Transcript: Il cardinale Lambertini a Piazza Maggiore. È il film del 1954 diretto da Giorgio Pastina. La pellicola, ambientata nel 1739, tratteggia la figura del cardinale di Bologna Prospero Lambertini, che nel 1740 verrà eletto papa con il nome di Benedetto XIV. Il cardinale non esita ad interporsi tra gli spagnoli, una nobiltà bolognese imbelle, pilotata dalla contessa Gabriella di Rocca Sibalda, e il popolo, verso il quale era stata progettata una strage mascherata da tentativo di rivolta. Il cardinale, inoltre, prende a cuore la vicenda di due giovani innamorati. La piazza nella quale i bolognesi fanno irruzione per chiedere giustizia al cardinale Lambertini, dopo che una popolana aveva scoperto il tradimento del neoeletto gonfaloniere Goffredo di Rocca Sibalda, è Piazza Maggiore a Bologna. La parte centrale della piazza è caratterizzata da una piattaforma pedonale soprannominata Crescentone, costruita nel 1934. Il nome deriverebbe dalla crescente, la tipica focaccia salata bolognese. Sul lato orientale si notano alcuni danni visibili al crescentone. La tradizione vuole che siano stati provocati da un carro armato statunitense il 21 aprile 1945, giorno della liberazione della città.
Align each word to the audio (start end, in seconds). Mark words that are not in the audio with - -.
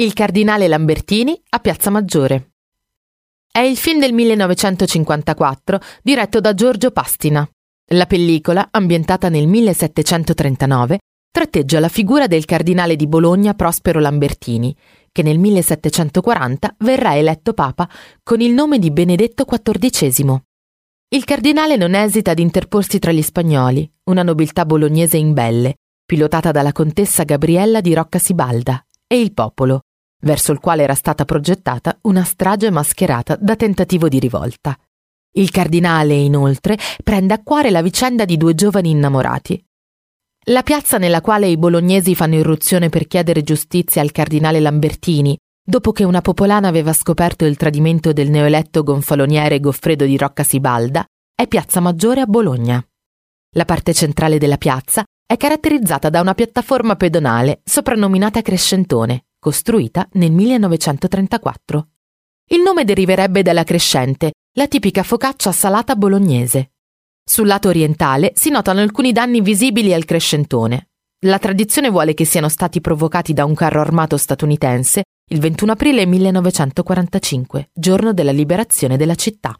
Il 0.00 0.14
cardinale 0.14 0.66
Lambertini 0.66 1.38
a 1.50 1.58
Piazza 1.58 1.90
Maggiore. 1.90 2.52
È 3.52 3.58
il 3.58 3.76
film 3.76 4.00
del 4.00 4.14
1954 4.14 5.78
diretto 6.02 6.40
da 6.40 6.54
Giorgio 6.54 6.90
Pastina. 6.90 7.46
La 7.92 8.06
pellicola, 8.06 8.68
ambientata 8.70 9.28
nel 9.28 9.46
1739, 9.46 11.00
tratteggia 11.30 11.80
la 11.80 11.90
figura 11.90 12.26
del 12.26 12.46
cardinale 12.46 12.96
di 12.96 13.06
Bologna 13.06 13.52
Prospero 13.52 14.00
Lambertini, 14.00 14.74
che 15.12 15.22
nel 15.22 15.38
1740 15.38 16.76
verrà 16.78 17.18
eletto 17.18 17.52
papa 17.52 17.86
con 18.22 18.40
il 18.40 18.54
nome 18.54 18.78
di 18.78 18.90
Benedetto 18.90 19.44
XIV. 19.44 20.40
Il 21.10 21.24
cardinale 21.24 21.76
non 21.76 21.94
esita 21.94 22.30
ad 22.30 22.38
interporsi 22.38 22.98
tra 22.98 23.12
gli 23.12 23.20
spagnoli, 23.20 23.92
una 24.04 24.22
nobiltà 24.22 24.64
bolognese 24.64 25.18
imbelle, 25.18 25.74
pilotata 26.06 26.52
dalla 26.52 26.72
contessa 26.72 27.24
Gabriella 27.24 27.82
di 27.82 27.92
Rocca 27.92 28.18
Sibalda, 28.18 28.82
e 29.06 29.20
il 29.20 29.34
popolo, 29.34 29.82
verso 30.20 30.52
il 30.52 30.58
quale 30.58 30.82
era 30.82 30.94
stata 30.94 31.24
progettata 31.24 31.98
una 32.02 32.24
strage 32.24 32.70
mascherata 32.70 33.36
da 33.36 33.56
tentativo 33.56 34.08
di 34.08 34.18
rivolta. 34.18 34.78
Il 35.32 35.50
cardinale, 35.50 36.14
inoltre, 36.14 36.76
prende 37.04 37.34
a 37.34 37.42
cuore 37.42 37.70
la 37.70 37.82
vicenda 37.82 38.24
di 38.24 38.36
due 38.36 38.54
giovani 38.54 38.90
innamorati. 38.90 39.64
La 40.46 40.62
piazza 40.62 40.98
nella 40.98 41.20
quale 41.20 41.46
i 41.46 41.56
bolognesi 41.56 42.14
fanno 42.14 42.34
irruzione 42.34 42.88
per 42.88 43.06
chiedere 43.06 43.42
giustizia 43.42 44.02
al 44.02 44.10
cardinale 44.10 44.58
Lambertini, 44.58 45.38
dopo 45.62 45.92
che 45.92 46.02
una 46.02 46.20
popolana 46.20 46.66
aveva 46.66 46.92
scoperto 46.92 47.44
il 47.44 47.56
tradimento 47.56 48.12
del 48.12 48.30
neoeletto 48.30 48.82
gonfaloniere 48.82 49.60
Goffredo 49.60 50.04
di 50.04 50.16
Rocca 50.16 50.42
Sibalda, 50.42 51.04
è 51.34 51.46
Piazza 51.46 51.80
Maggiore 51.80 52.22
a 52.22 52.26
Bologna. 52.26 52.84
La 53.54 53.64
parte 53.64 53.92
centrale 53.94 54.38
della 54.38 54.56
piazza 54.56 55.04
è 55.24 55.36
caratterizzata 55.36 56.10
da 56.10 56.20
una 56.20 56.34
piattaforma 56.34 56.96
pedonale 56.96 57.60
soprannominata 57.62 58.42
Crescentone, 58.42 59.26
costruita 59.40 60.06
nel 60.12 60.30
1934. 60.30 61.88
Il 62.50 62.60
nome 62.60 62.84
deriverebbe 62.84 63.42
dalla 63.42 63.64
crescente, 63.64 64.32
la 64.56 64.68
tipica 64.68 65.02
focaccia 65.02 65.50
salata 65.50 65.96
bolognese. 65.96 66.72
Sul 67.24 67.46
lato 67.46 67.68
orientale 67.68 68.32
si 68.34 68.50
notano 68.50 68.80
alcuni 68.80 69.12
danni 69.12 69.40
visibili 69.40 69.92
al 69.92 70.04
crescentone. 70.04 70.90
La 71.24 71.38
tradizione 71.38 71.90
vuole 71.90 72.14
che 72.14 72.24
siano 72.24 72.48
stati 72.48 72.80
provocati 72.80 73.32
da 73.32 73.44
un 73.44 73.54
carro 73.54 73.80
armato 73.80 74.16
statunitense 74.16 75.02
il 75.32 75.38
21 75.38 75.72
aprile 75.72 76.06
1945, 76.06 77.70
giorno 77.72 78.12
della 78.12 78.32
liberazione 78.32 78.96
della 78.96 79.14
città. 79.14 79.56